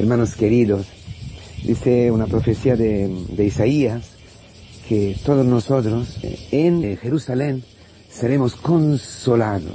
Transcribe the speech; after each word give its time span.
Hermanos 0.00 0.34
queridos, 0.34 0.86
dice 1.62 2.10
una 2.10 2.24
profecía 2.24 2.74
de, 2.74 3.06
Isaías 3.38 4.12
que 4.88 5.14
todos 5.26 5.44
nosotros 5.44 6.16
eh, 6.22 6.38
en 6.52 6.96
Jerusalén 6.96 7.62
seremos 8.08 8.56
consolados. 8.56 9.74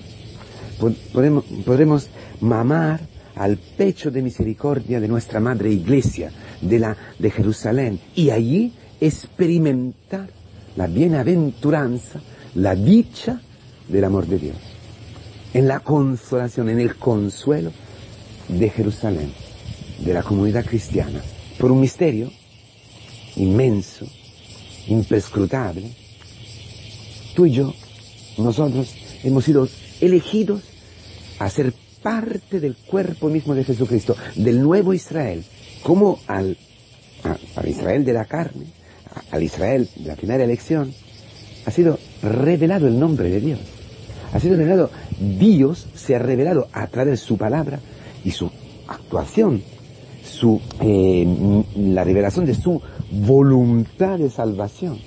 Podremos 1.14 2.10
mamar 2.42 3.02
al 3.36 3.58
pecho 3.58 4.10
de 4.10 4.24
misericordia 4.24 5.00
de 5.00 5.08
nuestra 5.08 5.40
Madre 5.40 5.70
Iglesia 5.70 6.31
de, 6.60 6.79
la, 6.79 6.97
de 7.19 7.29
Jerusalén 7.29 7.99
y 8.15 8.31
allí 8.31 8.73
experimentar 8.99 10.28
la 10.76 10.87
bienaventuranza, 10.87 12.19
la 12.55 12.73
dicha 12.73 13.42
del 13.87 14.03
amor 14.03 14.26
de 14.26 14.39
Dios. 14.39 14.57
En 15.53 15.67
la 15.67 15.81
consolación, 15.81 16.70
en 16.70 16.80
el 16.80 16.95
consuelo 16.95 17.71
de 18.48 18.70
Jerusalén, 18.71 19.45
de 20.00 20.14
la 20.14 20.23
comunidad 20.23 20.66
cristiana, 20.66 21.22
por 21.58 21.72
un 21.72 21.82
misterio 21.82 22.31
inmenso, 23.36 24.05
imprescrutable. 24.88 25.91
Tú 27.36 27.45
y 27.45 27.52
yo, 27.52 27.73
nosotros 28.38 28.94
hemos 29.23 29.45
sido 29.45 29.67
elegidos 30.02 30.62
a 31.39 31.50
ser 31.50 31.73
parte 32.02 32.59
del 32.59 32.76
cuerpo 32.76 33.30
mismo 33.30 33.55
de 33.55 33.63
Jesucristo, 33.63 34.16
del 34.36 34.62
nuevo 34.62 34.94
Israel, 34.94 35.44
como 35.84 36.20
al, 36.27 36.58
al 37.55 37.67
Israel 37.67 38.05
de 38.05 38.14
la 38.14 38.25
carne, 38.25 38.66
al 39.31 39.44
Israel 39.44 39.89
de 39.95 40.08
la 40.08 40.16
primera 40.16 40.44
elección, 40.44 40.94
ha 41.66 41.72
sido 41.72 41.98
revelado 42.22 42.88
el 42.88 43.00
nombre 43.00 43.30
de 43.30 43.41
Dios. 43.41 43.59
Ha 44.34 44.39
sido 44.39 44.58
revelado, 44.58 44.91
Dios 45.20 45.88
se 45.95 46.16
ha 46.16 46.20
revelado 46.20 46.67
a 46.73 46.88
través 46.88 47.22
de 47.22 47.25
su 47.25 47.38
palabra 47.38 47.80
y 48.23 48.31
su 48.31 48.52
actuación, 48.88 49.64
su, 50.25 50.59
eh, 50.81 51.63
la 51.75 52.03
revelación 52.03 52.45
de 52.45 52.55
su 52.55 52.81
voluntad 53.11 54.17
de 54.17 54.30
salvación. 54.30 55.00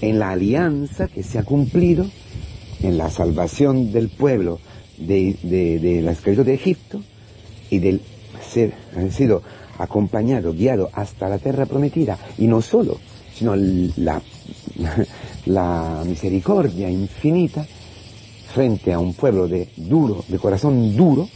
En 0.00 0.18
la 0.18 0.30
alianza 0.30 1.08
que 1.08 1.22
se 1.22 1.38
ha 1.38 1.44
cumplido 1.44 2.06
en 2.82 2.98
la 2.98 3.10
salvación 3.10 3.92
del 3.92 4.08
pueblo 4.08 4.58
de, 4.98 5.36
de, 5.42 6.02
la 6.02 6.12
esclavitud 6.12 6.44
de 6.44 6.54
Egipto 6.54 7.00
y 7.70 7.78
del 7.78 8.02
ser, 8.46 8.74
han 8.94 9.10
sido 9.10 9.42
acompañado, 9.78 10.52
guiado 10.52 10.90
hasta 10.92 11.28
la 11.28 11.38
tierra 11.38 11.66
prometida, 11.66 12.18
y 12.38 12.46
no 12.46 12.62
solo, 12.62 12.98
sino 13.34 13.54
la, 13.56 14.22
la 15.46 16.02
misericordia 16.06 16.90
infinita 16.90 17.66
frente 18.54 18.92
a 18.92 18.98
un 18.98 19.14
pueblo 19.14 19.48
de 19.48 19.68
duro, 19.76 20.24
de 20.28 20.38
corazón 20.38 20.96
duro, 20.96 21.28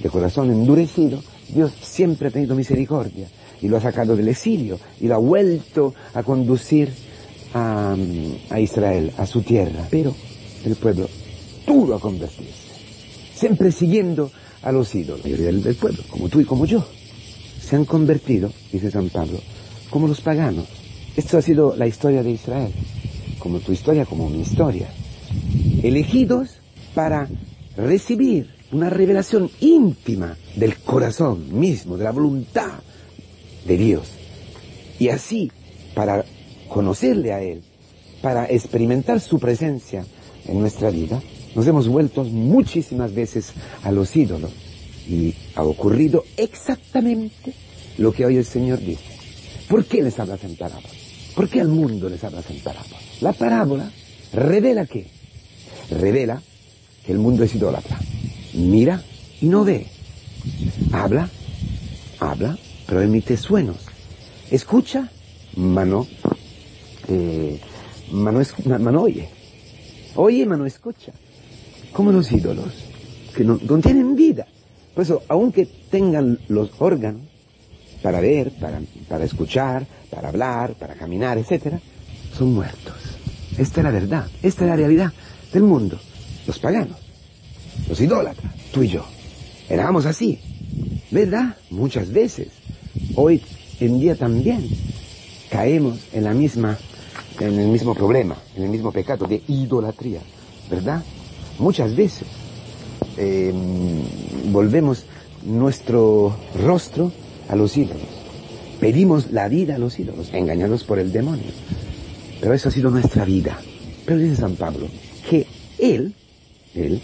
de 0.00 0.10
corazón 0.10 0.50
endurecido, 0.50 1.20
Dios 1.48 1.72
siempre 1.80 2.28
ha 2.28 2.30
tenido 2.30 2.54
misericordia 2.54 3.28
y 3.60 3.68
lo 3.68 3.76
ha 3.76 3.80
sacado 3.80 4.16
del 4.16 4.28
exilio 4.28 4.78
y 5.00 5.06
lo 5.06 5.14
ha 5.14 5.18
vuelto 5.18 5.94
a 6.14 6.22
conducir 6.22 6.90
a, 7.54 7.96
a 8.50 8.60
Israel, 8.60 9.12
a 9.16 9.26
su 9.26 9.42
tierra. 9.42 9.86
Pero 9.90 10.14
el 10.64 10.76
pueblo 10.76 11.08
duro 11.66 11.94
a 11.94 12.00
convertirse 12.00 12.66
siempre 13.36 13.70
siguiendo 13.70 14.30
a 14.62 14.72
los 14.72 14.94
ídolos. 14.94 15.24
La 15.24 15.30
mayoría 15.30 15.52
del, 15.52 15.74
pueblo, 15.76 16.02
como 16.08 16.28
tú 16.28 16.40
y 16.40 16.44
como 16.44 16.64
yo, 16.64 16.84
se 17.60 17.76
han 17.76 17.84
convertido, 17.84 18.50
dice 18.72 18.90
San 18.90 19.10
Pablo, 19.10 19.38
como 19.90 20.08
los 20.08 20.20
paganos. 20.20 20.66
Esto 21.16 21.38
ha 21.38 21.42
sido 21.42 21.76
la 21.76 21.86
historia 21.86 22.22
de 22.22 22.30
Israel, 22.30 22.72
como 23.38 23.60
tu 23.60 23.72
historia, 23.72 24.04
como 24.06 24.28
mi 24.28 24.40
historia. 24.40 24.88
Elegidos 25.82 26.58
para 26.94 27.28
recibir 27.76 28.48
una 28.72 28.90
revelación 28.90 29.50
íntima 29.60 30.36
del 30.56 30.76
corazón 30.78 31.58
mismo, 31.58 31.96
de 31.96 32.04
la 32.04 32.12
voluntad 32.12 32.80
de 33.64 33.76
Dios. 33.76 34.08
Y 34.98 35.08
así, 35.08 35.50
para 35.94 36.24
conocerle 36.68 37.32
a 37.32 37.42
Él, 37.42 37.62
para 38.22 38.46
experimentar 38.46 39.20
su 39.20 39.38
presencia 39.38 40.04
en 40.46 40.60
nuestra 40.60 40.90
vida, 40.90 41.22
nos 41.54 41.66
hemos 41.66 41.88
vuelto 41.88 42.24
muchísimas 42.24 43.14
veces 43.14 43.52
a 43.82 43.92
los 43.92 44.14
ídolos 44.16 44.50
y 45.08 45.34
ha 45.54 45.62
ocurrido 45.62 46.24
exactamente 46.36 47.54
lo 47.98 48.12
que 48.12 48.26
hoy 48.26 48.36
el 48.36 48.44
Señor 48.44 48.80
dice. 48.80 49.04
¿Por 49.68 49.84
qué 49.84 50.02
les 50.02 50.18
hablas 50.18 50.42
en 50.44 50.56
parábola? 50.56 50.88
¿Por 51.34 51.48
qué 51.48 51.60
al 51.60 51.68
mundo 51.68 52.08
les 52.08 52.22
hablas 52.24 52.48
en 52.50 52.60
parábola? 52.60 52.96
La 53.20 53.32
parábola 53.32 53.90
revela 54.32 54.86
qué? 54.86 55.06
Revela 55.90 56.42
que 57.04 57.12
el 57.12 57.18
mundo 57.18 57.44
es 57.44 57.54
idólatra. 57.54 57.98
Mira 58.56 59.02
y 59.40 59.46
no 59.46 59.64
ve. 59.64 59.86
Habla, 60.92 61.28
habla, 62.18 62.58
pero 62.86 63.02
emite 63.02 63.36
suenos. 63.36 63.76
Escucha, 64.50 65.10
mano, 65.56 66.06
eh, 67.08 67.60
mano, 68.12 68.40
mano 68.78 69.02
oye. 69.02 69.28
Oye, 70.14 70.46
mano 70.46 70.66
escucha 70.66 71.12
como 71.96 72.12
los 72.12 72.30
ídolos, 72.30 72.74
que 73.34 73.42
no, 73.42 73.56
tienen 73.80 74.14
vida. 74.14 74.46
Por 74.94 75.02
eso, 75.02 75.22
aunque 75.28 75.66
tengan 75.90 76.38
los 76.48 76.70
órganos 76.78 77.22
para 78.02 78.20
ver, 78.20 78.52
para, 78.60 78.82
para 79.08 79.24
escuchar, 79.24 79.86
para 80.10 80.28
hablar, 80.28 80.74
para 80.74 80.94
caminar, 80.94 81.38
etc., 81.38 81.80
son 82.36 82.52
muertos. 82.52 83.18
Esta 83.56 83.80
es 83.80 83.84
la 83.84 83.90
verdad, 83.90 84.26
esta 84.42 84.64
es 84.64 84.68
la 84.68 84.76
realidad 84.76 85.10
del 85.54 85.62
mundo. 85.62 85.98
Los 86.46 86.58
paganos, 86.58 86.98
los 87.88 88.00
idólatras, 88.00 88.52
tú 88.72 88.82
y 88.82 88.88
yo. 88.88 89.04
Éramos 89.68 90.06
así, 90.06 90.38
¿verdad? 91.10 91.56
Muchas 91.70 92.12
veces. 92.12 92.48
Hoy 93.14 93.42
en 93.80 94.00
día 94.00 94.14
también 94.16 94.68
caemos 95.50 95.98
en 96.12 96.24
la 96.24 96.34
misma, 96.34 96.78
en 97.40 97.58
el 97.58 97.68
mismo 97.68 97.94
problema, 97.94 98.36
en 98.56 98.64
el 98.64 98.68
mismo 98.70 98.92
pecado 98.92 99.26
de 99.26 99.42
idolatría, 99.48 100.20
¿verdad? 100.70 101.02
muchas 101.58 101.94
veces 101.96 102.26
eh, 103.16 103.52
volvemos 104.50 105.04
nuestro 105.44 106.36
rostro 106.62 107.12
a 107.48 107.56
los 107.56 107.76
ídolos. 107.76 108.02
Pedimos 108.80 109.30
la 109.32 109.48
vida 109.48 109.76
a 109.76 109.78
los 109.78 109.98
ídolos, 109.98 110.32
engañados 110.32 110.84
por 110.84 110.98
el 110.98 111.12
demonio. 111.12 111.50
Pero 112.40 112.52
eso 112.52 112.68
ha 112.68 112.72
sido 112.72 112.90
nuestra 112.90 113.24
vida. 113.24 113.58
Pero 114.04 114.18
dice 114.18 114.36
San 114.36 114.56
Pablo 114.56 114.86
que 115.28 115.46
él, 115.78 116.14
él, 116.74 117.00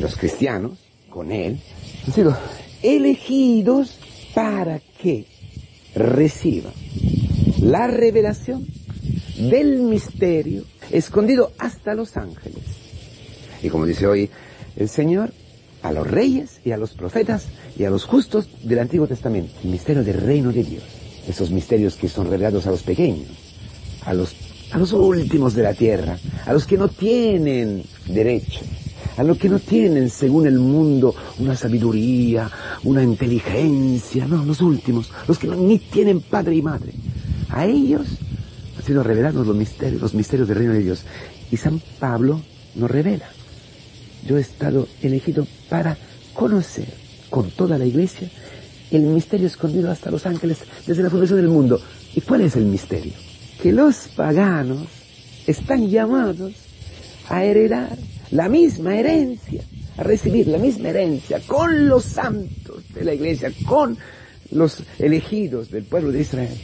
los 0.00 0.16
cristianos, 0.16 0.78
con 1.10 1.32
él, 1.32 1.60
han 2.06 2.12
sido 2.12 2.36
elegidos 2.82 3.98
para 4.34 4.80
que 5.00 5.26
reciban 5.94 6.72
la 7.60 7.86
revelación 7.86 8.66
del 9.50 9.80
misterio 9.80 10.64
escondido 10.90 11.52
hasta 11.58 11.94
los 11.94 12.16
ángeles 12.16 12.86
y 13.62 13.68
como 13.68 13.86
dice 13.86 14.06
hoy 14.06 14.30
el 14.76 14.88
Señor, 14.88 15.32
a 15.82 15.92
los 15.92 16.06
reyes 16.06 16.60
y 16.64 16.72
a 16.72 16.76
los 16.76 16.92
profetas 16.92 17.46
y 17.78 17.84
a 17.84 17.90
los 17.90 18.04
justos 18.04 18.48
del 18.62 18.78
Antiguo 18.78 19.06
Testamento. 19.06 19.52
El 19.62 19.70
misterio 19.70 20.04
del 20.04 20.20
reino 20.20 20.52
de 20.52 20.64
Dios. 20.64 20.84
Esos 21.28 21.50
misterios 21.50 21.96
que 21.96 22.08
son 22.08 22.30
revelados 22.30 22.66
a 22.66 22.70
los 22.70 22.82
pequeños, 22.82 23.28
a 24.04 24.14
los, 24.14 24.34
a 24.70 24.78
los 24.78 24.92
últimos 24.92 25.54
de 25.54 25.62
la 25.62 25.74
tierra, 25.74 26.18
a 26.44 26.52
los 26.52 26.66
que 26.66 26.76
no 26.76 26.88
tienen 26.88 27.84
derecho, 28.06 28.60
a 29.16 29.22
los 29.22 29.38
que 29.38 29.48
no 29.48 29.58
tienen, 29.58 30.10
según 30.10 30.46
el 30.46 30.58
mundo, 30.58 31.14
una 31.38 31.56
sabiduría, 31.56 32.50
una 32.84 33.02
inteligencia, 33.02 34.26
no, 34.26 34.44
los 34.44 34.60
últimos, 34.60 35.10
los 35.26 35.38
que 35.38 35.46
no, 35.46 35.56
ni 35.56 35.78
tienen 35.78 36.20
padre 36.20 36.56
y 36.56 36.62
madre. 36.62 36.92
A 37.48 37.64
ellos 37.64 38.06
han 38.76 38.84
sido 38.84 39.02
revelados 39.02 39.46
los 39.46 39.56
misterios, 39.56 40.02
los 40.02 40.14
misterios 40.14 40.48
del 40.48 40.58
reino 40.58 40.72
de 40.72 40.80
Dios. 40.80 41.04
Y 41.50 41.56
San 41.56 41.80
Pablo 41.98 42.40
nos 42.74 42.90
revela 42.90 43.26
yo 44.26 44.36
he 44.36 44.40
estado 44.40 44.88
elegido 45.02 45.46
para 45.68 45.96
conocer 46.34 46.92
con 47.30 47.50
toda 47.50 47.78
la 47.78 47.86
iglesia 47.86 48.28
el 48.90 49.02
misterio 49.02 49.46
escondido 49.46 49.90
hasta 49.90 50.10
los 50.10 50.26
ángeles 50.26 50.58
desde 50.86 51.02
la 51.02 51.10
fundación 51.10 51.40
del 51.40 51.48
mundo. 51.48 51.80
¿Y 52.14 52.20
cuál 52.20 52.42
es 52.42 52.56
el 52.56 52.64
misterio? 52.64 53.12
Que 53.62 53.72
los 53.72 54.08
paganos 54.08 54.86
están 55.46 55.88
llamados 55.88 56.52
a 57.28 57.44
heredar 57.44 57.96
la 58.30 58.48
misma 58.48 58.96
herencia, 58.96 59.62
a 59.96 60.02
recibir 60.02 60.48
la 60.48 60.58
misma 60.58 60.88
herencia 60.90 61.40
con 61.46 61.88
los 61.88 62.04
santos 62.04 62.82
de 62.94 63.04
la 63.04 63.14
iglesia, 63.14 63.52
con 63.66 63.96
los 64.50 64.82
elegidos 64.98 65.70
del 65.70 65.84
pueblo 65.84 66.12
de 66.12 66.20
Israel. 66.20 66.58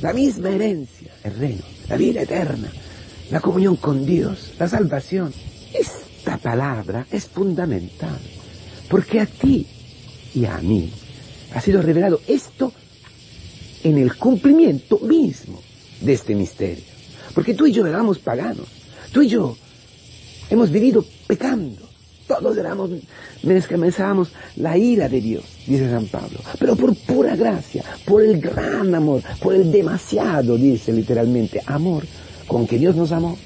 La 0.00 0.12
misma 0.12 0.50
herencia, 0.50 1.12
el 1.24 1.34
reino, 1.36 1.62
la 1.88 1.96
vida 1.96 2.22
eterna, 2.22 2.70
la 3.30 3.40
comunión 3.40 3.76
con 3.76 4.04
Dios, 4.04 4.52
la 4.58 4.68
salvación. 4.68 5.32
Esta 5.72 6.36
palabra 6.38 7.06
es 7.10 7.26
fundamental, 7.26 8.18
porque 8.88 9.20
a 9.20 9.26
ti 9.26 9.66
y 10.34 10.44
a 10.44 10.58
mí 10.58 10.90
ha 11.54 11.60
sido 11.60 11.82
revelado 11.82 12.20
esto 12.26 12.72
en 13.82 13.98
el 13.98 14.16
cumplimiento 14.16 14.98
mismo 14.98 15.60
de 16.00 16.12
este 16.12 16.34
misterio. 16.34 16.84
Porque 17.34 17.54
tú 17.54 17.66
y 17.66 17.72
yo 17.72 17.86
éramos 17.86 18.18
paganos, 18.18 18.66
tú 19.12 19.22
y 19.22 19.28
yo 19.28 19.56
hemos 20.50 20.70
vivido 20.70 21.04
pecando, 21.26 21.88
todos 22.26 22.56
éramos, 22.56 22.90
mensábamos 23.42 24.30
la 24.56 24.76
ira 24.76 25.08
de 25.08 25.20
Dios, 25.20 25.44
dice 25.66 25.90
San 25.90 26.06
Pablo. 26.06 26.38
Pero 26.58 26.76
por 26.76 26.94
pura 26.94 27.34
gracia, 27.34 27.82
por 28.04 28.22
el 28.22 28.40
gran 28.40 28.94
amor, 28.94 29.22
por 29.40 29.54
el 29.54 29.72
demasiado, 29.72 30.56
dice 30.56 30.92
literalmente, 30.92 31.62
amor 31.66 32.04
con 32.46 32.66
que 32.66 32.78
Dios 32.78 32.94
nos 32.94 33.12
amó, 33.12 33.36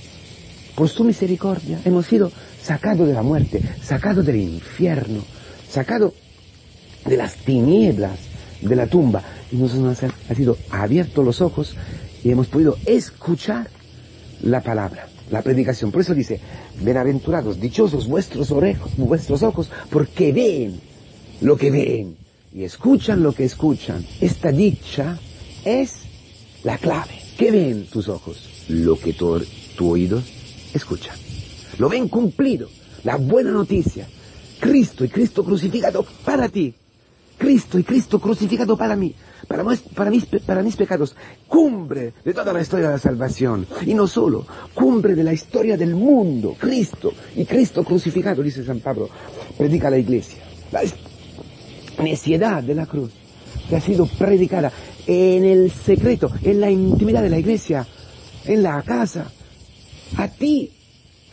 por 0.74 0.88
su 0.88 1.04
misericordia, 1.04 1.78
hemos 1.84 2.06
sido 2.06 2.32
sacados 2.62 3.06
de 3.06 3.14
la 3.14 3.22
muerte, 3.22 3.62
sacados 3.82 4.26
del 4.26 4.36
infierno, 4.36 5.22
sacados 5.68 6.12
de 7.04 7.16
las 7.16 7.36
tinieblas 7.36 8.18
de 8.60 8.76
la 8.76 8.86
tumba. 8.86 9.22
Y 9.52 9.56
nos 9.56 9.74
han 9.74 10.12
sido 10.34 10.56
abiertos 10.70 11.24
los 11.24 11.40
ojos 11.40 11.76
y 12.24 12.30
hemos 12.30 12.48
podido 12.48 12.76
escuchar 12.86 13.68
la 14.42 14.62
palabra, 14.62 15.06
la 15.30 15.42
predicación. 15.42 15.90
Por 15.90 16.02
eso 16.02 16.14
dice, 16.14 16.40
bienaventurados, 16.80 17.60
dichosos 17.60 18.06
vuestros 18.08 18.50
orejos, 18.50 18.96
vuestros 18.96 19.42
ojos, 19.42 19.70
porque 19.90 20.32
ven 20.32 20.80
lo 21.40 21.56
que 21.56 21.70
ven 21.70 22.16
y 22.54 22.64
escuchan 22.64 23.22
lo 23.22 23.32
que 23.32 23.44
escuchan. 23.44 24.04
Esta 24.20 24.52
dicha 24.52 25.18
es 25.64 25.96
la 26.62 26.78
clave. 26.78 27.14
¿Qué 27.36 27.50
ven 27.50 27.86
tus 27.86 28.08
ojos? 28.08 28.66
Lo 28.68 28.98
que 28.98 29.12
tu, 29.12 29.40
tu 29.76 29.90
oído 29.90 30.22
escucha. 30.72 31.14
Lo 31.78 31.88
ven 31.88 32.08
cumplido. 32.08 32.68
La 33.02 33.16
buena 33.16 33.50
noticia. 33.50 34.06
Cristo 34.60 35.04
y 35.04 35.08
Cristo 35.08 35.44
crucificado 35.44 36.06
para 36.24 36.48
ti. 36.48 36.74
Cristo 37.38 37.78
y 37.78 37.84
Cristo 37.84 38.20
crucificado 38.20 38.76
para 38.76 38.96
mí 38.96 39.14
para, 39.46 39.64
para, 39.94 40.10
mis, 40.10 40.26
para 40.26 40.62
mis 40.62 40.76
pecados, 40.76 41.14
cumbre 41.46 42.14
de 42.24 42.34
toda 42.34 42.52
la 42.52 42.60
historia 42.60 42.86
de 42.86 42.92
la 42.94 42.98
salvación. 42.98 43.66
Y 43.86 43.94
no 43.94 44.06
solo, 44.06 44.46
cumbre 44.74 45.14
de 45.14 45.24
la 45.24 45.32
historia 45.32 45.76
del 45.76 45.94
mundo, 45.94 46.56
Cristo 46.58 47.12
y 47.36 47.44
Cristo 47.44 47.84
crucificado, 47.84 48.42
dice 48.42 48.64
San 48.64 48.80
Pablo, 48.80 49.08
predica 49.56 49.90
la 49.90 49.98
iglesia. 49.98 50.42
La 50.72 50.82
neciedad 52.02 52.62
de 52.62 52.74
la 52.74 52.86
cruz 52.86 53.12
que 53.68 53.76
ha 53.76 53.80
sido 53.80 54.06
predicada 54.06 54.72
en 55.06 55.44
el 55.44 55.70
secreto, 55.70 56.30
en 56.42 56.60
la 56.60 56.70
intimidad 56.70 57.22
de 57.22 57.30
la 57.30 57.38
iglesia, 57.38 57.86
en 58.44 58.62
la 58.62 58.82
casa. 58.82 59.30
A 60.16 60.28
ti, 60.28 60.70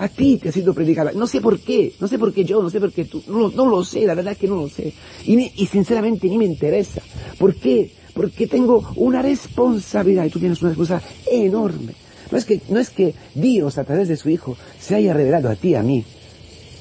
a 0.02 0.08
ti 0.08 0.38
te 0.38 0.50
ha 0.50 0.52
sido 0.52 0.74
predicada. 0.74 1.12
No 1.14 1.28
sé 1.28 1.42
por 1.42 1.60
qué, 1.60 1.94
no 2.00 2.08
sé 2.08 2.18
por 2.18 2.34
qué 2.34 2.44
yo, 2.44 2.62
no 2.62 2.70
sé 2.70 2.80
por 2.80 2.92
qué 2.92 3.06
tú, 3.06 3.22
no, 3.28 3.66
lo 3.66 3.84
sé, 3.84 4.06
la 4.06 4.16
verdad 4.16 4.34
es 4.34 4.40
que 4.40 4.48
no 4.48 4.56
lo 4.56 4.68
sé. 4.68 4.94
Y, 5.26 5.52
y 5.56 5.68
sinceramente 5.68 6.28
ni 6.28 6.38
me 6.38 6.46
interesa. 6.46 7.02
¿Por 7.38 7.56
qué? 7.56 7.92
porque 8.14 8.48
tengo 8.48 8.84
una 8.96 9.22
responsabilidad 9.22 10.26
y 10.26 10.30
tú 10.30 10.40
tienes 10.40 10.62
una 10.62 10.72
responsabilidad 10.72 11.12
enorme. 11.32 11.94
No 12.32 12.38
es 12.38 12.46
que, 12.46 12.62
no 12.70 12.80
es 12.80 12.90
que 12.90 13.14
Dios 13.36 13.78
a 13.78 13.84
través 13.84 14.08
de 14.08 14.18
su 14.18 14.30
Hijo 14.30 14.58
se 14.80 14.96
haya 14.96 15.14
revelado 15.14 15.50
a 15.50 15.56
ti, 15.56 15.76
a 15.76 15.84
mí, 15.84 16.04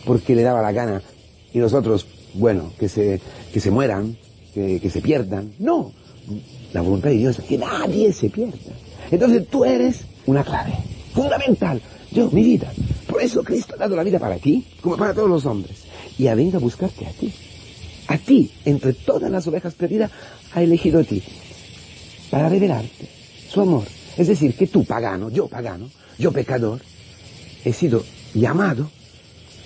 porque 0.05 0.35
le 0.35 0.43
daba 0.43 0.63
la 0.63 0.73
gana 0.73 1.03
y 1.53 1.59
nosotros, 1.59 2.07
bueno, 2.35 2.73
que 2.79 2.89
se, 2.89 3.21
que 3.53 3.61
se 3.61 3.71
mueran, 3.71 4.17
que, 4.55 4.81
que 4.81 4.91
se 4.91 5.01
pierdan. 5.01 5.53
No, 5.59 5.93
la 6.73 6.81
voluntad 6.81 7.11
de 7.11 7.17
Dios 7.17 7.39
es 7.39 7.45
que 7.45 7.59
nadie 7.59 8.13
se 8.13 8.31
pierda. 8.31 8.73
Entonces 9.11 9.47
tú 9.49 9.65
eres 9.65 10.03
una 10.27 10.45
clave, 10.45 10.75
fundamental. 11.13 11.81
Yo, 12.13 12.31
mi 12.31 12.43
vida. 12.43 12.73
Por 13.11 13.23
eso 13.23 13.43
Cristo 13.43 13.75
ha 13.75 13.79
dado 13.79 13.97
la 13.97 14.05
vida 14.05 14.19
para 14.19 14.39
ti, 14.39 14.65
como 14.81 14.97
para 14.97 15.13
todos 15.13 15.29
los 15.29 15.45
hombres. 15.47 15.83
Y 16.19 16.29
ha 16.29 16.35
venido 16.35 16.59
a 16.59 16.61
buscarte 16.61 17.07
a 17.07 17.11
ti. 17.11 17.33
A 18.07 18.19
ti, 18.19 18.51
entre 18.65 18.93
todas 18.93 19.31
las 19.31 19.47
ovejas 19.47 19.75
perdidas, 19.75 20.11
ha 20.53 20.63
elegido 20.63 21.01
a 21.01 21.05
ti 21.05 21.23
para 22.31 22.49
revelarte 22.49 23.09
su 23.49 23.61
amor. 23.61 23.85
Es 24.17 24.29
decir, 24.29 24.55
que 24.55 24.67
tú, 24.67 24.85
pagano, 24.85 25.31
yo 25.31 25.49
pagano, 25.49 25.91
yo 26.19 26.33
pecador, 26.33 26.81
he 27.65 27.73
sido 27.73 28.05
llamado, 28.35 28.91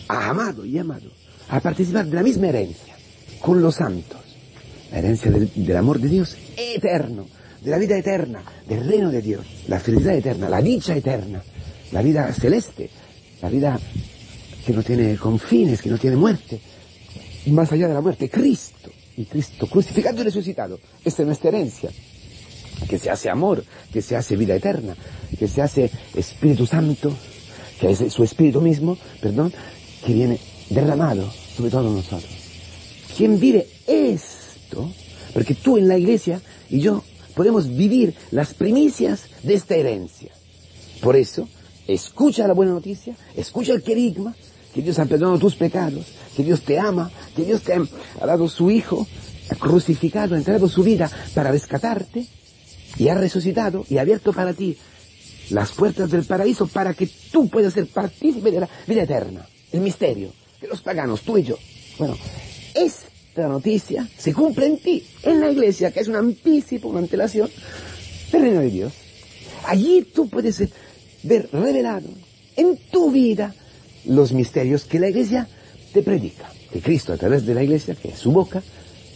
amado 0.09 0.65
y 0.65 0.79
amado, 0.79 1.11
a 1.49 1.61
participar 1.61 2.07
de 2.07 2.15
la 2.15 2.23
misma 2.23 2.49
herencia 2.49 2.95
con 3.41 3.61
los 3.61 3.77
santos. 3.77 4.21
La 4.91 4.99
herencia 4.99 5.31
del, 5.31 5.51
del 5.55 5.77
amor 5.77 5.99
de 5.99 6.09
Dios 6.09 6.37
eterno, 6.57 7.27
de 7.61 7.71
la 7.71 7.79
vida 7.79 7.99
eterna, 7.99 8.43
del 8.69 8.87
reino 8.87 9.11
de 9.11 9.23
Dios, 9.23 9.47
la 9.69 9.81
felicidad 9.81 10.17
eterna, 10.17 10.49
la 10.49 10.63
dicha 10.63 10.97
eterna, 10.97 11.43
la 11.93 12.03
vida 12.03 12.33
celeste, 12.33 12.91
la 13.45 13.51
vida 13.51 13.79
que 14.65 14.73
no 14.73 14.83
tiene 14.83 15.19
confines, 15.19 15.83
que 15.83 15.91
no 15.91 15.99
tiene 15.99 16.17
muerte, 16.17 16.59
más 17.49 17.71
allá 17.71 17.89
de 17.89 17.93
la 17.93 18.01
muerte, 18.01 18.31
Cristo 18.31 18.91
y 19.19 19.27
Cristo 19.27 19.67
crucificado 19.67 20.19
y 20.19 20.25
resucitado. 20.25 20.81
Esta 21.05 21.23
es 21.23 21.27
nuestra 21.27 21.51
herencia, 21.51 21.91
que 22.89 22.99
se 22.99 23.11
hace 23.11 23.29
amor, 23.29 23.63
que 23.93 24.01
se 24.01 24.17
hace 24.17 24.35
vida 24.37 24.55
eterna, 24.55 24.97
que 25.39 25.47
se 25.47 25.61
hace 25.61 25.91
Espíritu 26.15 26.65
Santo, 26.65 27.15
que 27.79 27.91
es 27.91 28.11
su 28.11 28.25
Espíritu 28.25 28.63
mismo, 28.63 28.97
perdón, 29.21 29.53
que 30.07 30.15
viene 30.15 30.39
derramado 30.71 31.31
sobre 31.55 31.71
todos 31.71 31.93
nosotros. 31.93 32.33
¿Quién 33.15 33.39
vive 33.39 33.69
esto? 33.87 34.91
Porque 35.35 35.55
tú 35.55 35.77
en 35.77 35.87
la 35.87 35.99
iglesia 35.99 36.41
y 36.71 36.81
yo 36.81 37.05
podemos 37.35 37.69
vivir 37.69 38.15
las 38.31 38.55
primicias 38.55 39.25
de 39.43 39.53
esta 39.53 39.77
herencia. 39.77 40.33
Por 41.03 41.15
eso, 41.15 41.47
escucha 41.87 42.47
la 42.47 42.55
buena 42.55 42.73
noticia, 42.73 43.17
escucha 43.37 43.73
el 43.73 43.83
querigma, 43.83 44.35
que 44.75 44.83
Dios 44.83 44.99
ha 44.99 45.05
perdonado 45.05 45.39
tus 45.39 45.55
pecados, 45.55 46.07
que 46.37 46.43
Dios 46.43 46.63
te 46.63 46.79
ama, 46.79 47.11
que 47.37 47.45
Dios 47.45 47.63
te 47.63 47.75
ha 47.75 48.27
dado 48.27 48.49
su 48.49 48.71
Hijo, 48.71 49.07
ha 49.51 49.55
crucificado, 49.55 50.35
ha 50.35 50.39
entregado 50.39 50.69
su 50.69 50.83
vida 50.83 51.11
para 51.35 51.53
rescatarte, 51.53 52.27
y 52.99 53.09
ha 53.09 53.15
resucitado 53.15 53.85
y 53.89 53.99
ha 53.99 54.03
abierto 54.03 54.33
para 54.33 54.53
ti 54.53 54.77
las 55.51 55.73
puertas 55.73 56.11
del 56.11 56.25
paraíso 56.25 56.67
para 56.67 56.95
que 56.95 57.09
tú 57.31 57.49
puedas 57.49 57.75
ser 57.75 57.87
partícipe 57.87 58.51
de 58.51 58.61
la 58.61 58.69
vida 58.87 59.03
eterna, 59.03 59.47
el 59.73 59.81
misterio, 59.81 60.33
que 60.61 60.67
los 60.67 60.81
paganos, 60.81 61.23
tú 61.23 61.37
y 61.37 61.43
yo. 61.43 61.59
Bueno, 61.99 62.17
esta 62.75 63.49
noticia 63.49 64.09
se 64.17 64.33
cumple 64.33 64.67
en 64.67 64.79
ti, 64.79 65.05
en 65.23 65.41
la 65.41 65.51
iglesia, 65.51 65.91
que 65.91 66.01
es 66.01 66.09
un 66.09 66.17
anticipo, 66.17 66.89
una 66.89 67.01
antelación 67.01 67.51
del 68.33 68.43
reino 68.43 68.61
de 68.61 68.71
Dios. 68.71 68.93
Allí 69.67 70.07
tú 70.15 70.29
puedes 70.29 70.61
ver 71.25 71.49
revelado 71.53 72.09
en 72.57 72.79
tu 72.91 73.11
vida 73.11 73.55
los 74.07 74.33
misterios 74.33 74.85
que 74.85 75.01
la 75.01 75.09
iglesia 75.09 75.49
te 75.93 76.03
predica. 76.03 76.51
Que 76.73 76.81
Cristo 76.81 77.13
a 77.13 77.17
través 77.17 77.47
de 77.47 77.55
la 77.55 77.63
iglesia, 77.63 77.95
que 77.95 78.09
es 78.09 78.19
su 78.19 78.33
boca, 78.33 78.63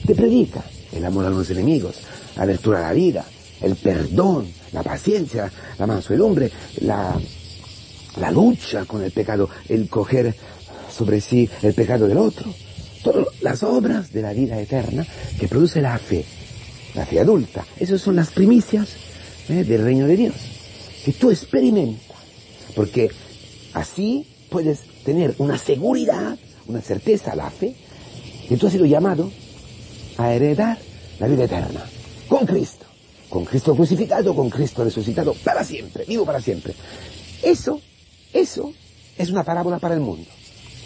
te 0.07 0.15
predica. 0.15 0.65
El 0.93 1.05
amor 1.05 1.27
a 1.27 1.31
los 1.31 1.51
enemigos, 1.51 1.97
la 2.37 2.47
lectura 2.47 2.79
de 2.79 2.85
la 2.85 2.93
vida, 2.93 3.25
el 3.61 3.77
perdón, 3.77 4.49
la 4.73 4.83
paciencia, 4.83 5.51
la 5.79 5.87
mansuedumbre, 5.87 6.51
la, 6.81 7.19
la 8.21 8.31
lucha 8.31 8.85
con 8.85 9.03
el 9.03 9.11
pecado, 9.11 9.49
el 9.69 9.89
coger 9.89 10.35
sobre 10.91 11.21
sí 11.21 11.49
el 11.63 11.75
pecado 11.75 12.07
del 12.07 12.19
otro. 12.19 12.53
Todas 13.03 13.27
las 13.43 13.63
obras 13.63 14.13
de 14.13 14.23
la 14.23 14.33
vida 14.33 14.61
eterna 14.61 15.07
que 15.39 15.49
produce 15.49 15.81
la 15.81 15.99
fe, 15.99 16.25
la 16.95 17.07
fe 17.07 17.21
adulta. 17.21 17.65
Esas 17.79 18.01
son 18.01 18.17
las 18.17 18.31
primicias 18.31 18.89
¿eh? 19.49 19.65
del 19.65 19.83
reino 19.83 20.07
de 20.07 20.17
Dios, 20.17 20.35
que 21.09 21.15
tú 21.15 21.31
experimentas. 21.31 22.19
Porque 22.77 23.11
así 23.73 24.27
puedes 24.51 24.81
tener 25.07 25.35
una 25.39 25.57
seguridad, 25.57 26.37
una 26.67 26.83
certeza, 26.83 27.35
la 27.35 27.51
fe, 27.51 27.75
que 28.47 28.59
tú 28.59 28.67
has 28.67 28.75
sido 28.75 28.85
llamado 28.85 29.33
a 30.19 30.35
heredar 30.35 30.77
la 31.19 31.27
vida 31.27 31.45
eterna 31.45 31.83
con 32.29 32.45
Cristo, 32.45 32.85
con 33.31 33.47
Cristo 33.47 33.75
crucificado, 33.75 34.35
con 34.35 34.51
Cristo 34.51 34.85
resucitado 34.85 35.33
para 35.33 35.65
siempre, 35.65 36.05
vivo 36.07 36.27
para 36.27 36.43
siempre. 36.43 36.75
Eso, 37.43 37.81
eso 38.35 38.75
es 39.17 39.31
una 39.31 39.45
parábola 39.45 39.79
para 39.79 39.95
el 39.95 40.01
mundo. 40.01 40.29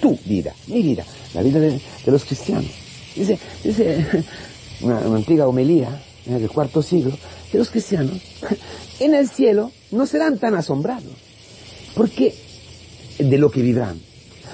Tu 0.01 0.17
vida, 0.25 0.55
mi 0.69 0.83
vida, 0.83 1.05
la 1.35 1.43
vida 1.43 1.59
de, 1.59 1.81
los 2.07 2.25
cristianos. 2.25 2.71
Dice, 3.17 3.41
una, 4.83 4.99
antigua 5.01 5.49
homilía 5.49 6.01
en 6.27 6.35
el 6.35 6.49
cuarto 6.49 6.81
siglo, 6.81 7.19
que 7.51 7.59
los 7.59 7.71
cristianos 7.71 8.21
en 9.01 9.15
el 9.17 9.29
cielo 9.29 9.73
no 9.93 10.07
serán 10.07 10.39
tan 10.39 10.55
asombrados, 10.55 11.13
porque 11.95 12.35
de 13.19 13.39
lo 13.39 13.51
que 13.51 13.63
vivirán. 13.63 14.01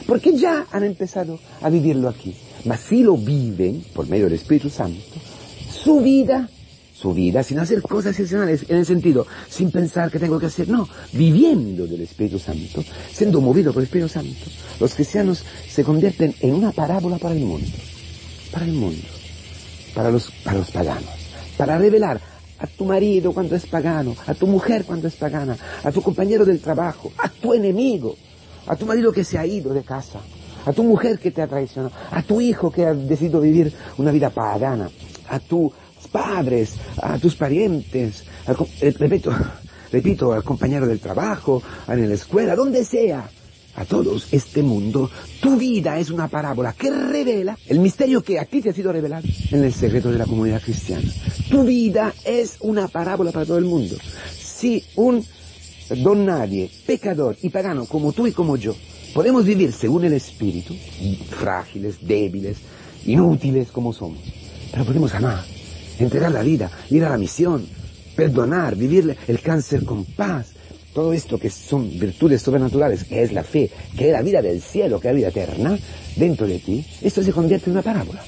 Porque 0.06 0.36
ya 0.36 0.66
han 0.70 0.84
empezado 0.84 1.38
a 1.60 1.68
vivirlo 1.68 2.08
aquí. 2.08 2.34
Mas 2.64 2.80
si 2.80 3.02
lo 3.02 3.16
viven, 3.16 3.84
por 3.94 4.08
medio 4.08 4.24
del 4.24 4.34
Espíritu 4.34 4.70
Santo, 4.70 5.00
su 5.70 6.00
vida, 6.00 6.48
su 6.94 7.14
vida 7.14 7.42
sin 7.42 7.58
hacer 7.58 7.82
cosas 7.82 8.10
excepcionales, 8.10 8.64
en 8.68 8.78
el 8.78 8.86
sentido, 8.86 9.26
sin 9.48 9.70
pensar 9.70 10.10
que 10.10 10.18
tengo 10.18 10.38
que 10.38 10.46
hacer, 10.46 10.68
no, 10.68 10.88
viviendo 11.12 11.86
del 11.86 12.00
Espíritu 12.00 12.38
Santo, 12.38 12.82
siendo 13.12 13.40
movido 13.40 13.72
por 13.72 13.82
el 13.82 13.86
Espíritu 13.86 14.08
Santo, 14.08 14.46
los 14.80 14.94
cristianos 14.94 15.44
se 15.68 15.84
convierten 15.84 16.34
en 16.40 16.54
una 16.54 16.72
parábola 16.72 17.18
para 17.18 17.34
el 17.34 17.44
mundo. 17.44 17.68
Para 18.50 18.64
el 18.64 18.72
mundo. 18.72 19.06
Para 19.94 20.10
los, 20.10 20.30
para 20.42 20.58
los 20.58 20.70
paganos. 20.70 21.10
Para 21.56 21.78
revelar 21.78 22.20
a 22.58 22.66
tu 22.66 22.84
marido 22.84 23.32
cuando 23.32 23.56
es 23.56 23.66
pagano, 23.66 24.16
a 24.26 24.34
tu 24.34 24.46
mujer 24.46 24.84
cuando 24.84 25.08
es 25.08 25.16
pagana, 25.16 25.56
a 25.82 25.92
tu 25.92 26.02
compañero 26.02 26.44
del 26.44 26.60
trabajo, 26.60 27.12
a 27.18 27.28
tu 27.28 27.54
enemigo, 27.54 28.16
a 28.66 28.76
tu 28.76 28.86
marido 28.86 29.12
que 29.12 29.24
se 29.24 29.38
ha 29.38 29.46
ido 29.46 29.72
de 29.72 29.82
casa, 29.82 30.20
a 30.64 30.72
tu 30.72 30.82
mujer 30.82 31.18
que 31.18 31.30
te 31.30 31.42
ha 31.42 31.46
traicionado, 31.46 31.94
a 32.10 32.22
tu 32.22 32.40
hijo 32.40 32.70
que 32.70 32.86
ha 32.86 32.94
decidido 32.94 33.40
vivir 33.40 33.72
una 33.96 34.10
vida 34.10 34.30
pagana, 34.30 34.90
a 35.28 35.38
tus 35.38 35.72
padres, 36.10 36.74
a 37.00 37.18
tus 37.18 37.34
parientes, 37.36 38.24
repito, 38.98 39.32
repito, 39.92 40.32
al 40.32 40.42
compañero 40.42 40.86
del 40.86 41.00
trabajo, 41.00 41.62
en 41.86 42.08
la 42.08 42.14
escuela, 42.14 42.56
donde 42.56 42.84
sea, 42.84 43.28
a 43.78 43.84
todos 43.84 44.26
este 44.32 44.62
mundo, 44.62 45.08
tu 45.40 45.56
vida 45.56 45.98
es 45.98 46.10
una 46.10 46.26
parábola 46.26 46.72
que 46.72 46.90
revela 46.90 47.56
el 47.68 47.78
misterio 47.78 48.22
que 48.22 48.40
a 48.40 48.44
ti 48.44 48.60
te 48.60 48.70
ha 48.70 48.72
sido 48.72 48.92
revelado 48.92 49.26
en 49.52 49.62
el 49.62 49.72
secreto 49.72 50.10
de 50.10 50.18
la 50.18 50.26
comunidad 50.26 50.60
cristiana. 50.60 51.08
Tu 51.48 51.62
vida 51.62 52.12
es 52.24 52.56
una 52.60 52.88
parábola 52.88 53.30
para 53.30 53.46
todo 53.46 53.58
el 53.58 53.64
mundo. 53.64 53.96
Si 54.36 54.84
un 54.96 55.24
don 56.02 56.26
nadie, 56.26 56.68
pecador 56.86 57.36
y 57.40 57.50
pagano 57.50 57.86
como 57.86 58.12
tú 58.12 58.26
y 58.26 58.32
como 58.32 58.56
yo, 58.56 58.74
podemos 59.14 59.44
vivir 59.44 59.72
según 59.72 60.04
el 60.04 60.12
Espíritu, 60.12 60.74
frágiles, 61.30 61.98
débiles, 62.02 62.58
inútiles 63.06 63.70
como 63.70 63.92
somos, 63.92 64.18
pero 64.72 64.84
podemos 64.84 65.14
amar, 65.14 65.44
entregar 66.00 66.32
la 66.32 66.42
vida, 66.42 66.68
ir 66.90 67.04
a 67.04 67.10
la 67.10 67.16
misión, 67.16 67.64
perdonar, 68.16 68.74
vivir 68.74 69.16
el 69.28 69.40
cáncer 69.40 69.84
con 69.84 70.04
paz, 70.04 70.48
todo 70.98 71.12
esto 71.12 71.38
que 71.38 71.48
son 71.48 71.96
virtudes 71.96 72.42
sobrenaturales, 72.42 73.04
que 73.04 73.22
es 73.22 73.32
la 73.32 73.44
fe, 73.44 73.70
que 73.96 74.06
es 74.06 74.12
la 74.12 74.20
vida 74.20 74.42
del 74.42 74.60
cielo, 74.60 74.98
que 74.98 75.06
es 75.06 75.12
la 75.12 75.16
vida 75.16 75.28
eterna, 75.28 75.78
dentro 76.16 76.44
de 76.44 76.58
ti, 76.58 76.84
esto 77.00 77.22
se 77.22 77.30
convierte 77.30 77.70
en 77.70 77.74
una 77.74 77.82
parábola. 77.82 78.20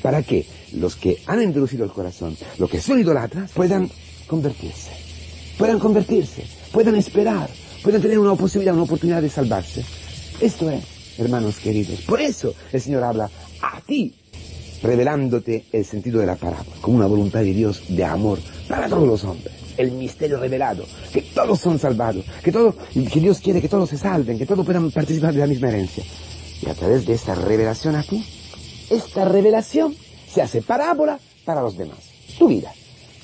Para 0.00 0.22
que 0.22 0.46
los 0.74 0.94
que 0.94 1.18
han 1.26 1.42
endurecido 1.42 1.84
el 1.84 1.90
corazón, 1.90 2.36
los 2.60 2.70
que 2.70 2.80
son 2.80 3.00
idolatras, 3.00 3.50
puedan 3.50 3.90
convertirse. 4.28 4.92
Puedan 5.58 5.80
convertirse, 5.80 6.44
puedan 6.70 6.94
esperar, 6.94 7.50
puedan 7.82 8.00
tener 8.00 8.20
una 8.20 8.36
posibilidad, 8.36 8.74
una 8.74 8.84
oportunidad 8.84 9.20
de 9.20 9.28
salvarse. 9.28 9.84
Esto 10.40 10.70
es, 10.70 10.84
hermanos 11.18 11.58
queridos. 11.58 12.02
Por 12.02 12.20
eso 12.20 12.54
el 12.72 12.80
Señor 12.80 13.02
habla 13.02 13.28
a 13.60 13.80
ti, 13.80 14.14
revelándote 14.84 15.64
el 15.72 15.84
sentido 15.84 16.20
de 16.20 16.26
la 16.26 16.36
parábola, 16.36 16.76
como 16.80 16.98
una 16.98 17.06
voluntad 17.06 17.40
de 17.40 17.54
Dios 17.54 17.82
de 17.88 18.04
amor 18.04 18.38
para 18.68 18.88
todos 18.88 19.08
los 19.08 19.24
hombres 19.24 19.63
el 19.76 19.92
misterio 19.92 20.38
revelado, 20.38 20.84
que 21.12 21.22
todos 21.22 21.60
son 21.60 21.78
salvados, 21.78 22.24
que 22.42 22.52
todo, 22.52 22.74
que 22.92 23.20
Dios 23.20 23.40
quiere 23.40 23.60
que 23.60 23.68
todos 23.68 23.90
se 23.90 23.98
salven, 23.98 24.38
que 24.38 24.46
todos 24.46 24.64
puedan 24.64 24.90
participar 24.90 25.34
de 25.34 25.40
la 25.40 25.46
misma 25.46 25.68
herencia. 25.68 26.04
Y 26.62 26.68
a 26.68 26.74
través 26.74 27.06
de 27.06 27.14
esta 27.14 27.34
revelación 27.34 27.96
aquí, 27.96 28.24
esta 28.90 29.24
revelación 29.24 29.94
se 30.32 30.42
hace 30.42 30.62
parábola 30.62 31.18
para 31.44 31.62
los 31.62 31.76
demás. 31.76 31.98
Tu 32.38 32.48
vida, 32.48 32.72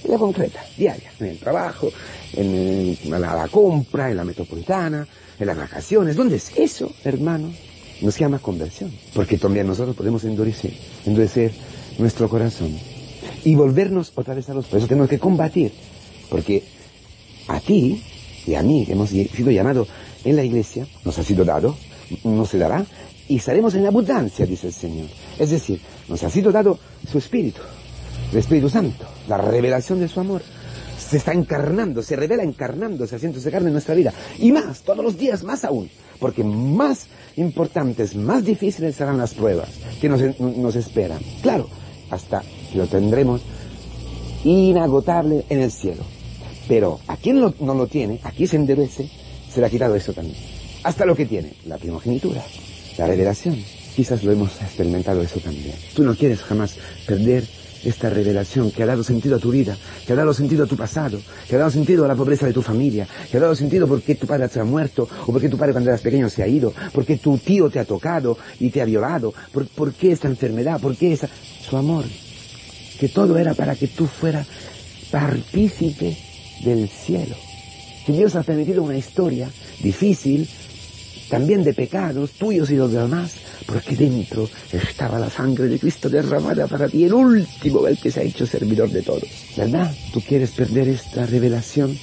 vida 0.04 0.19
concreta, 0.19 0.64
diaria, 0.76 1.11
en 1.19 1.26
el 1.26 1.38
trabajo, 1.38 1.90
en, 2.35 2.97
la, 3.11 3.49
compra, 3.49 4.11
en 4.11 4.16
la 4.16 4.25
metropolitana, 4.25 5.07
en 5.38 5.47
las 5.47 5.57
vacaciones, 5.57 6.16
¿dónde 6.16 6.37
es 6.37 6.52
eso, 6.57 6.92
hermano? 7.04 7.52
Nos 8.02 8.19
llama 8.19 8.38
conversión, 8.38 8.92
porque 9.14 9.37
también 9.37 9.66
nosotros 9.66 9.95
podemos 9.95 10.25
endurecer, 10.25 10.73
endurecer 11.04 11.52
nuestro 11.99 12.28
corazón 12.28 12.78
y 13.45 13.54
volvernos 13.54 14.12
otra 14.14 14.35
vez 14.35 14.49
a 14.49 14.54
los... 14.54 14.66
Por 14.66 14.80
tenemos 14.87 15.09
que 15.09 15.19
combatir 15.19 15.73
porque 16.31 16.63
a 17.49 17.61
ti 17.61 18.03
y 18.47 18.55
a 18.55 18.63
mí 18.63 18.87
hemos 18.89 19.11
sido 19.11 19.51
llamados 19.51 19.89
en 20.25 20.37
la 20.37 20.45
iglesia, 20.45 20.87
nos 21.05 21.19
ha 21.19 21.23
sido 21.23 21.45
dado, 21.45 21.77
nos 22.25 22.49
se 22.49 22.59
dará, 22.59 22.85
y 23.29 23.37
estaremos 23.37 23.75
en 23.75 23.87
abundancia, 23.87 24.47
dice 24.47 24.69
el 24.69 24.73
Señor. 24.73 25.07
Es 25.39 25.51
decir, 25.51 25.81
nos 26.09 26.23
ha 26.23 26.31
sido 26.31 26.51
dado 26.51 26.79
su 27.09 27.19
Espíritu, 27.19 27.61
el 28.33 28.39
Espíritu 28.39 28.69
Santo, 28.69 29.07
la 29.29 29.39
revelación 29.39 30.01
de 30.01 30.09
su 30.09 30.21
amor. 30.21 30.43
Se 30.99 31.17
está 31.17 31.33
encarnando, 31.33 32.03
se 32.03 32.17
revela 32.17 32.43
encarnándose, 32.43 33.17
haciéndose 33.17 33.51
carne 33.51 33.69
en 33.69 33.73
nuestra 33.73 33.95
vida. 33.95 34.13
Y 34.39 34.53
más, 34.53 34.83
todos 34.83 35.05
los 35.05 35.17
días, 35.17 35.43
más 35.43 35.65
aún. 35.65 35.91
Porque 36.21 36.45
más 36.45 37.07
importantes, 37.37 38.15
más 38.15 38.45
difíciles 38.45 38.95
serán 38.95 39.19
las 39.19 39.35
pruebas 39.35 39.69
que 40.01 40.09
nos, 40.09 40.21
nos 40.39 40.77
esperan. 40.77 41.21
Claro, 41.43 41.69
hasta 42.11 42.43
que 42.71 42.79
lo 42.79 42.87
tendremos 42.87 43.41
inagotable 44.45 45.45
en 45.49 45.61
el 45.61 45.71
cielo. 45.71 46.03
Pero 46.71 47.00
a 47.09 47.17
quien 47.17 47.41
no 47.41 47.75
lo 47.75 47.89
tiene, 47.89 48.21
aquí 48.23 48.47
se 48.47 48.55
enderece, 48.55 49.11
se 49.53 49.59
le 49.59 49.67
ha 49.67 49.71
quitado 49.71 49.97
eso 49.97 50.12
también. 50.12 50.37
Hasta 50.85 51.05
lo 51.05 51.17
que 51.17 51.27
tiene, 51.27 51.53
la 51.67 51.79
primogenitura, 51.79 52.45
la 52.97 53.09
revelación. 53.09 53.57
Quizás 53.97 54.23
lo 54.23 54.31
hemos 54.31 54.53
experimentado 54.62 55.21
eso 55.21 55.41
también. 55.41 55.75
Tú 55.97 56.05
no 56.05 56.15
quieres 56.15 56.41
jamás 56.43 56.77
perder 57.09 57.43
esta 57.83 58.09
revelación 58.09 58.71
que 58.71 58.85
ha 58.85 58.87
dado 58.87 59.03
sentido 59.03 59.35
a 59.35 59.39
tu 59.41 59.50
vida, 59.50 59.77
que 60.07 60.12
ha 60.12 60.17
dado 60.17 60.33
sentido 60.33 60.62
a 60.62 60.69
tu 60.69 60.77
pasado, 60.77 61.21
que 61.49 61.57
ha 61.57 61.59
dado 61.59 61.73
sentido 61.73 62.05
a 62.05 62.09
la 62.09 62.15
pobreza 62.15 62.47
de 62.47 62.53
tu 62.53 62.62
familia, 62.62 63.09
que 63.29 63.39
ha 63.39 63.41
dado 63.41 63.57
sentido 63.57 63.89
por 63.89 64.00
qué 64.03 64.15
tu 64.15 64.29
padre 64.29 64.49
se 64.49 64.61
ha 64.61 64.65
muerto, 64.65 65.09
o 65.27 65.33
por 65.33 65.41
qué 65.41 65.49
tu 65.49 65.59
padre 65.59 65.73
cuando 65.73 65.91
eras 65.91 66.03
pequeño 66.03 66.31
se 66.31 66.45
ha 66.45 66.47
ido, 66.47 66.73
por 66.93 67.05
qué 67.05 67.17
tu 67.17 67.37
tío 67.39 67.69
te 67.69 67.81
ha 67.81 67.85
tocado 67.85 68.39
y 68.61 68.71
te 68.71 68.81
ha 68.81 68.85
violado, 68.85 69.35
por, 69.53 69.67
por 69.67 69.93
qué 69.93 70.12
esta 70.12 70.29
enfermedad, 70.29 70.81
por 70.81 70.95
qué 70.95 71.15
esa... 71.15 71.29
Su 71.69 71.77
amor, 71.77 72.05
que 73.00 73.09
todo 73.09 73.37
era 73.39 73.55
para 73.55 73.75
que 73.75 73.89
tú 73.89 74.07
fueras 74.07 74.47
partícipe 75.11 76.30
del 76.64 76.88
cielo. 76.88 77.37
Que 78.07 78.12
Dios 78.12 78.35
ha 78.37 78.43
permitido 78.43 78.83
una 78.83 78.97
historia 78.97 79.50
difícil, 79.83 80.49
también 81.29 81.62
de 81.62 81.75
pecados 81.75 82.33
tuyos 82.33 82.71
y 82.71 82.76
los 82.76 82.93
demás, 82.93 83.35
porque 83.67 83.95
dentro 83.95 84.49
estaba 84.73 85.19
la 85.19 85.31
sangre 85.31 85.69
de 85.69 85.79
Cristo 85.79 86.09
derramada 86.09 86.67
para 86.67 86.88
ti, 86.88 87.05
el 87.05 87.14
último, 87.14 87.87
el 87.87 87.99
que 87.99 88.11
se 88.11 88.21
ha 88.21 88.25
hecho 88.25 88.47
servidor 88.47 88.90
de 88.90 89.02
todos. 89.02 89.29
¿Verdad? 89.57 89.95
¿Tú 90.12 90.21
quieres 90.21 90.50
perder 90.50 90.88
esta 90.88 91.26
revelación 91.26 91.97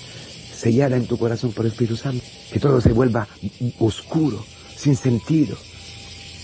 sellada 0.55 0.95
en 0.95 1.07
tu 1.07 1.17
corazón 1.17 1.51
por 1.51 1.65
el 1.65 1.71
Espíritu 1.71 1.97
Santo? 1.97 2.23
Que 2.51 2.59
todo 2.59 2.79
se 2.79 2.93
vuelva 2.93 3.27
oscuro, 3.79 4.43
sin 4.75 4.95
sentido. 4.95 5.57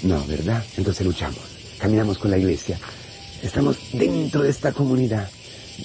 No, 0.03 0.25
¿verdad? 0.27 0.63
Entonces 0.75 1.05
luchamos, 1.05 1.39
caminamos 1.79 2.17
con 2.17 2.31
la 2.31 2.37
iglesia, 2.37 2.77
estamos 3.41 3.77
dentro 3.93 4.43
de 4.43 4.49
esta 4.49 4.73
comunidad 4.73 5.29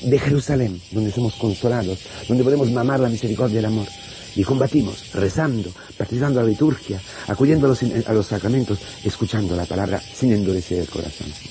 de 0.02 0.18
Jerusalén, 0.18 0.80
donde 0.90 1.12
somos 1.12 1.34
consolados, 1.34 1.98
donde 2.28 2.44
podemos 2.44 2.70
mamar 2.70 3.00
la 3.00 3.08
misericordia 3.08 3.56
y 3.56 3.58
el 3.58 3.66
amor. 3.66 3.88
Y 4.36 4.44
combatimos, 4.44 5.12
rezando, 5.14 5.70
participando 5.96 6.40
a 6.40 6.42
la 6.42 6.48
liturgia, 6.48 7.00
acudiendo 7.26 7.66
a 7.66 7.70
los, 7.70 7.82
a 7.82 8.12
los 8.12 8.26
sacramentos, 8.26 8.78
escuchando 9.04 9.56
la 9.56 9.64
palabra 9.64 10.00
sin 10.00 10.32
endurecer 10.32 10.80
el 10.80 10.88
corazón. 10.88 11.48